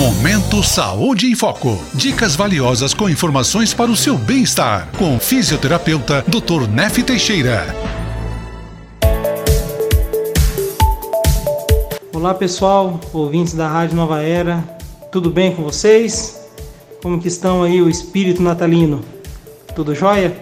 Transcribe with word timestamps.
Momento 0.00 0.62
Saúde 0.62 1.26
em 1.26 1.34
Foco. 1.34 1.78
Dicas 1.92 2.34
valiosas 2.34 2.94
com 2.94 3.06
informações 3.06 3.74
para 3.74 3.90
o 3.90 3.96
seu 3.96 4.16
bem-estar. 4.16 4.88
Com 4.96 5.14
o 5.14 5.20
fisioterapeuta 5.20 6.24
Dr. 6.26 6.66
Nef 6.66 7.02
Teixeira. 7.02 7.66
Olá 12.14 12.32
pessoal, 12.32 12.98
ouvintes 13.12 13.52
da 13.52 13.68
Rádio 13.68 13.94
Nova 13.94 14.22
Era. 14.22 14.64
Tudo 15.12 15.28
bem 15.28 15.54
com 15.54 15.64
vocês? 15.64 16.48
Como 17.02 17.20
que 17.20 17.28
estão 17.28 17.62
aí 17.62 17.82
o 17.82 17.90
espírito 17.90 18.42
natalino? 18.42 19.02
Tudo 19.76 19.94
jóia? 19.94 20.34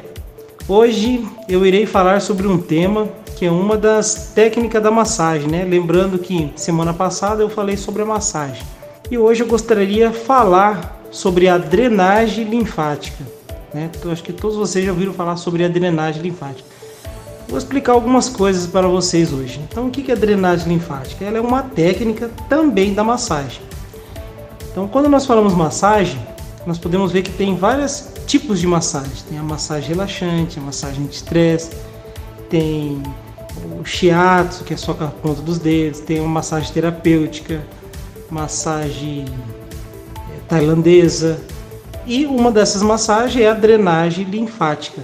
Hoje 0.68 1.26
eu 1.48 1.66
irei 1.66 1.84
falar 1.84 2.22
sobre 2.22 2.46
um 2.46 2.58
tema 2.58 3.08
que 3.36 3.44
é 3.44 3.50
uma 3.50 3.76
das 3.76 4.30
técnicas 4.36 4.80
da 4.80 4.92
massagem, 4.92 5.48
né? 5.48 5.64
Lembrando 5.64 6.16
que 6.16 6.52
semana 6.54 6.94
passada 6.94 7.42
eu 7.42 7.50
falei 7.50 7.76
sobre 7.76 8.02
a 8.02 8.06
massagem. 8.06 8.77
E 9.10 9.16
hoje 9.16 9.42
eu 9.42 9.46
gostaria 9.46 10.10
de 10.10 10.18
falar 10.18 11.00
sobre 11.10 11.48
a 11.48 11.56
drenagem 11.56 12.44
linfática. 12.44 13.24
Né? 13.72 13.90
Eu 14.04 14.10
acho 14.10 14.22
que 14.22 14.34
todos 14.34 14.56
vocês 14.58 14.84
já 14.84 14.90
ouviram 14.90 15.14
falar 15.14 15.36
sobre 15.36 15.64
a 15.64 15.68
drenagem 15.68 16.20
linfática. 16.20 16.68
Vou 17.48 17.56
explicar 17.56 17.92
algumas 17.92 18.28
coisas 18.28 18.66
para 18.66 18.86
vocês 18.86 19.32
hoje. 19.32 19.58
Então, 19.66 19.86
o 19.86 19.90
que 19.90 20.10
é 20.10 20.14
a 20.14 20.18
drenagem 20.18 20.68
linfática? 20.68 21.24
Ela 21.24 21.38
é 21.38 21.40
uma 21.40 21.62
técnica 21.62 22.30
também 22.50 22.92
da 22.92 23.02
massagem. 23.02 23.62
Então, 24.70 24.86
quando 24.86 25.08
nós 25.08 25.24
falamos 25.24 25.54
massagem, 25.54 26.20
nós 26.66 26.76
podemos 26.76 27.10
ver 27.10 27.22
que 27.22 27.32
tem 27.32 27.56
vários 27.56 28.10
tipos 28.26 28.60
de 28.60 28.66
massagem. 28.66 29.10
Tem 29.26 29.38
a 29.38 29.42
massagem 29.42 29.88
relaxante, 29.88 30.58
a 30.58 30.62
massagem 30.62 31.06
de 31.06 31.14
estresse, 31.14 31.70
tem 32.50 33.02
o 33.80 33.84
shiatsu, 33.86 34.64
que 34.64 34.74
é 34.74 34.76
só 34.76 34.92
com 34.92 35.04
a 35.04 35.08
ponta 35.08 35.40
dos 35.40 35.58
dedos, 35.58 36.00
tem 36.00 36.20
uma 36.20 36.28
massagem 36.28 36.70
terapêutica, 36.70 37.64
massagem 38.30 39.24
é, 40.16 40.38
tailandesa. 40.48 41.40
E 42.06 42.24
uma 42.26 42.50
dessas 42.50 42.82
massagens 42.82 43.44
é 43.44 43.48
a 43.48 43.54
drenagem 43.54 44.24
linfática, 44.24 45.02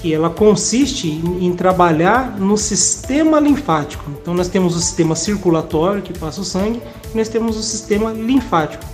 que 0.00 0.14
ela 0.14 0.30
consiste 0.30 1.08
em, 1.08 1.52
trabalhar 1.54 2.38
no 2.38 2.56
sistema 2.56 3.40
linfático. 3.40 4.08
Então 4.20 4.32
nós 4.32 4.48
temos 4.48 4.76
o 4.76 4.80
sistema 4.80 5.16
circulatório 5.16 6.02
que 6.02 6.16
passa 6.16 6.40
o 6.40 6.44
sangue, 6.44 6.80
e 7.12 7.16
nós 7.16 7.28
temos 7.28 7.56
o 7.56 7.62
sistema 7.62 8.12
linfático. 8.12 8.84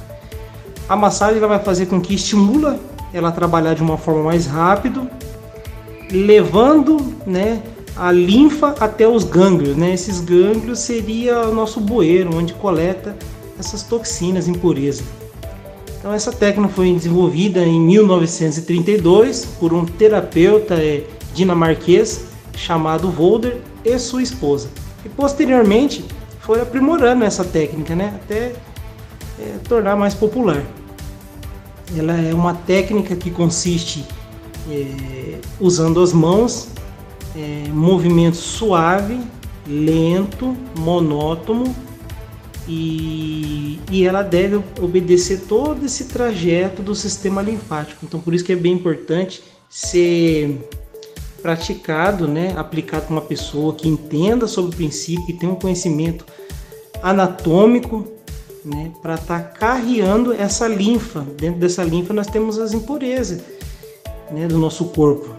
A 0.89 0.97
massagem 0.97 1.39
ela 1.39 1.49
vai 1.49 1.59
fazer 1.59 1.87
com 1.87 2.01
que 2.01 2.15
estimula 2.15 2.81
ela 3.13 3.31
trabalhar 3.31 3.75
de 3.75 3.83
uma 3.83 3.99
forma 3.99 4.23
mais 4.23 4.47
rápido, 4.47 5.09
levando, 6.11 7.15
né, 7.27 7.61
a 7.97 8.11
linfa 8.11 8.75
até 8.81 9.07
os 9.07 9.25
gânglios, 9.25 9.77
né? 9.77 9.93
Esses 9.93 10.21
gânglios 10.21 10.81
seria 10.81 11.41
o 11.49 11.55
nosso 11.55 11.81
bueiro, 11.81 12.35
onde 12.35 12.55
coleta 12.55 13.17
essas 13.59 13.83
toxinas, 13.83 14.49
impurezas. 14.49 15.05
Então 15.99 16.13
essa 16.13 16.33
técnica 16.33 16.73
foi 16.73 16.93
desenvolvida 16.93 17.61
em 17.61 17.81
1932 17.81 19.45
por 19.61 19.73
um 19.73 19.85
terapeuta 19.85 20.75
é, 20.75 21.05
dinamarquês 21.33 22.25
chamado 22.57 23.11
Volder 23.11 23.61
e 23.85 23.99
sua 23.99 24.23
esposa. 24.23 24.69
E 25.05 25.09
posteriormente 25.09 26.05
foi 26.41 26.61
aprimorando 26.61 27.25
essa 27.25 27.45
técnica, 27.45 27.95
né? 27.95 28.19
Até 28.25 28.53
é, 29.39 29.59
tornar 29.69 29.97
mais 29.97 30.15
popular. 30.15 30.63
Ela 31.97 32.15
é 32.15 32.35
uma 32.35 32.55
técnica 32.55 33.15
que 33.15 33.31
consiste 33.31 34.05
é, 34.69 35.39
usando 35.61 36.01
as 36.01 36.13
mãos 36.13 36.69
é, 37.37 37.69
movimento 37.69 38.37
suave, 38.37 39.21
lento, 39.67 40.57
monótono 40.79 41.75
e, 42.69 43.81
e 43.91 44.05
ela 44.07 44.23
deve 44.23 44.63
obedecer 44.81 45.43
todo 45.49 45.85
esse 45.85 46.05
trajeto 46.05 46.83
do 46.83 46.95
sistema 46.95 47.43
linfático. 47.43 48.05
Então, 48.05 48.21
por 48.21 48.35
isso 48.35 48.45
que 48.45 48.53
é 48.53 48.57
bem 48.57 48.73
importante 48.75 49.43
ser 49.69 50.69
praticado, 51.41 52.29
né, 52.29 52.55
aplicado 52.57 53.07
por 53.07 53.15
uma 53.15 53.23
pessoa 53.23 53.75
que 53.75 53.89
entenda 53.89 54.47
sobre 54.47 54.73
o 54.73 54.77
princípio, 54.77 55.27
que 55.27 55.33
tenha 55.33 55.51
um 55.51 55.57
conhecimento 55.57 56.25
anatômico, 57.03 58.07
né, 58.65 58.93
para 59.03 59.15
estar 59.15 59.41
tá 59.41 59.49
carreando 59.49 60.33
essa 60.33 60.69
linfa. 60.69 61.27
Dentro 61.37 61.59
dessa 61.59 61.83
linfa 61.83 62.13
nós 62.13 62.29
temos 62.29 62.59
as 62.61 62.73
impurezas, 62.73 63.43
né, 64.31 64.47
do 64.47 64.57
nosso 64.57 64.85
corpo, 64.87 65.35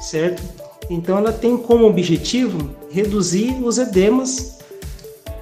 certo? 0.00 0.61
Então 0.90 1.16
ela 1.16 1.32
tem 1.32 1.56
como 1.56 1.86
objetivo 1.86 2.70
reduzir 2.90 3.54
os 3.64 3.78
edemas, 3.78 4.58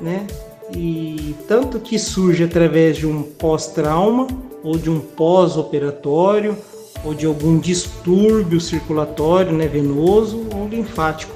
né? 0.01 0.27
E 0.75 1.35
tanto 1.49 1.81
que 1.81 1.99
surge 1.99 2.45
através 2.45 2.97
de 2.97 3.07
um 3.07 3.23
pós-trauma 3.23 4.29
ou 4.63 4.77
de 4.77 4.89
um 4.89 5.01
pós-operatório 5.01 6.57
ou 7.05 7.15
de 7.15 7.27
algum 7.27 7.59
distúrbio 7.59 8.61
circulatório, 8.61 9.53
né, 9.53 9.67
venoso 9.67 10.47
ou 10.55 10.69
linfático. 10.69 11.33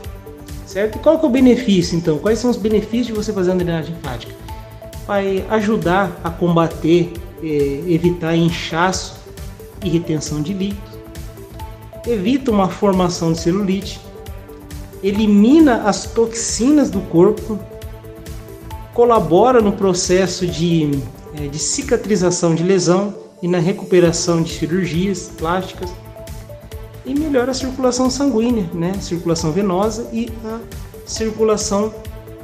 Certo? 0.66 0.96
E 0.96 0.98
qual 0.98 1.18
que 1.18 1.24
é 1.24 1.28
o 1.28 1.32
benefício 1.32 1.96
então? 1.96 2.18
Quais 2.18 2.38
são 2.38 2.50
os 2.50 2.56
benefícios 2.56 3.06
de 3.06 3.12
você 3.12 3.32
fazer 3.32 3.52
a 3.52 3.54
drenagem 3.54 3.94
linfática? 3.94 4.34
Vai 5.06 5.44
ajudar 5.50 6.20
a 6.22 6.30
combater, 6.30 7.12
eh, 7.42 7.82
evitar 7.86 8.36
inchaço 8.36 9.16
e 9.82 9.88
retenção 9.88 10.42
de 10.42 10.52
líquidos 10.52 10.93
evita 12.06 12.50
uma 12.50 12.68
formação 12.68 13.32
de 13.32 13.40
celulite, 13.40 14.00
elimina 15.02 15.82
as 15.82 16.04
toxinas 16.04 16.90
do 16.90 17.00
corpo, 17.00 17.58
colabora 18.92 19.60
no 19.60 19.72
processo 19.72 20.46
de, 20.46 20.90
é, 21.38 21.48
de 21.48 21.58
cicatrização 21.58 22.54
de 22.54 22.62
lesão 22.62 23.14
e 23.42 23.48
na 23.48 23.58
recuperação 23.58 24.42
de 24.42 24.52
cirurgias 24.52 25.30
plásticas 25.36 25.90
e 27.04 27.14
melhora 27.14 27.50
a 27.50 27.54
circulação 27.54 28.08
sanguínea, 28.08 28.68
né? 28.72 28.94
circulação 29.00 29.52
venosa 29.52 30.08
e 30.12 30.30
a 30.44 30.60
circulação 31.04 31.92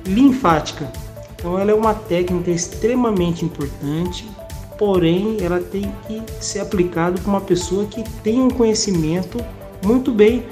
linfática. 0.04 0.90
Então 1.34 1.58
ela 1.58 1.70
é 1.70 1.74
uma 1.74 1.94
técnica 1.94 2.50
extremamente 2.50 3.44
importante 3.44 4.28
porém 4.80 5.36
ela 5.42 5.60
tem 5.60 5.92
que 6.08 6.22
ser 6.42 6.60
aplicada 6.60 7.20
por 7.20 7.28
uma 7.28 7.42
pessoa 7.42 7.84
que 7.84 8.02
tem 8.22 8.40
um 8.40 8.48
conhecimento 8.48 9.36
muito 9.84 10.10
bem 10.10 10.42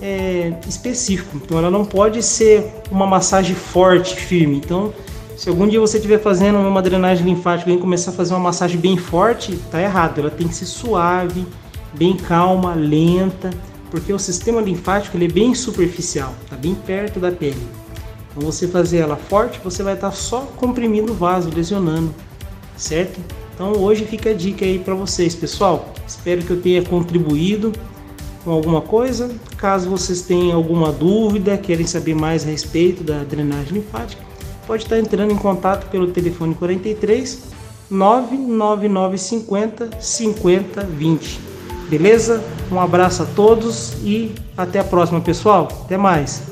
é, 0.00 0.54
específico. 0.68 1.36
Então 1.44 1.58
ela 1.58 1.68
não 1.68 1.84
pode 1.84 2.22
ser 2.22 2.64
uma 2.92 3.04
massagem 3.04 3.56
forte, 3.56 4.14
firme. 4.14 4.58
Então, 4.58 4.94
se 5.36 5.48
algum 5.48 5.66
dia 5.66 5.80
você 5.80 5.96
estiver 5.96 6.20
fazendo 6.20 6.60
uma 6.60 6.80
drenagem 6.80 7.26
linfática 7.26 7.72
e 7.72 7.76
começar 7.76 8.12
a 8.12 8.14
fazer 8.14 8.34
uma 8.34 8.40
massagem 8.40 8.78
bem 8.78 8.96
forte, 8.96 9.56
tá 9.68 9.82
errado. 9.82 10.20
Ela 10.20 10.30
tem 10.30 10.46
que 10.46 10.54
ser 10.54 10.66
suave, 10.66 11.44
bem 11.92 12.16
calma, 12.16 12.74
lenta, 12.74 13.50
porque 13.90 14.12
o 14.12 14.18
sistema 14.18 14.60
linfático 14.60 15.16
ele 15.16 15.24
é 15.24 15.28
bem 15.28 15.56
superficial, 15.56 16.32
tá 16.48 16.54
bem 16.54 16.76
perto 16.76 17.18
da 17.18 17.32
pele. 17.32 17.66
Então 18.30 18.48
você 18.48 18.68
fazer 18.68 18.98
ela 18.98 19.16
forte, 19.16 19.58
você 19.64 19.82
vai 19.82 19.94
estar 19.94 20.12
só 20.12 20.42
comprimindo 20.56 21.10
o 21.10 21.16
vaso, 21.16 21.50
lesionando, 21.52 22.14
certo? 22.76 23.41
Então 23.62 23.80
hoje 23.80 24.04
fica 24.04 24.30
a 24.30 24.34
dica 24.34 24.64
aí 24.64 24.80
para 24.80 24.92
vocês, 24.92 25.36
pessoal. 25.36 25.88
Espero 26.04 26.42
que 26.42 26.50
eu 26.50 26.60
tenha 26.60 26.82
contribuído 26.82 27.72
com 28.42 28.50
alguma 28.50 28.80
coisa. 28.80 29.30
Caso 29.56 29.88
vocês 29.88 30.22
tenham 30.22 30.56
alguma 30.56 30.90
dúvida, 30.90 31.56
querem 31.56 31.86
saber 31.86 32.12
mais 32.12 32.44
a 32.44 32.50
respeito 32.50 33.04
da 33.04 33.22
drenagem 33.22 33.74
linfática, 33.74 34.20
pode 34.66 34.82
estar 34.82 34.98
entrando 34.98 35.32
em 35.32 35.36
contato 35.36 35.88
pelo 35.90 36.08
telefone 36.08 36.56
43 36.56 37.52
99950 37.88 39.90
5020. 40.00 41.40
Beleza? 41.88 42.42
Um 42.68 42.80
abraço 42.80 43.22
a 43.22 43.26
todos 43.26 43.92
e 44.02 44.34
até 44.56 44.80
a 44.80 44.84
próxima, 44.84 45.20
pessoal. 45.20 45.68
Até 45.84 45.96
mais. 45.96 46.42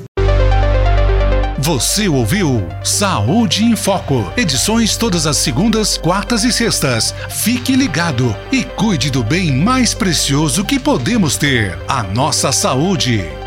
Você 1.61 2.09
ouviu 2.09 2.67
Saúde 2.83 3.63
em 3.63 3.75
Foco. 3.75 4.33
Edições 4.35 4.97
todas 4.97 5.27
as 5.27 5.37
segundas, 5.37 5.95
quartas 5.95 6.43
e 6.43 6.51
sextas. 6.51 7.13
Fique 7.29 7.75
ligado 7.75 8.35
e 8.51 8.63
cuide 8.63 9.11
do 9.11 9.23
bem 9.23 9.51
mais 9.51 9.93
precioso 9.93 10.65
que 10.65 10.79
podemos 10.79 11.37
ter: 11.37 11.77
a 11.87 12.01
nossa 12.01 12.51
saúde. 12.51 13.40